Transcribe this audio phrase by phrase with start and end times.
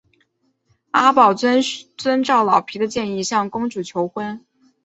[0.89, 4.43] 阿宝遵照老皮的建议向公主求婚。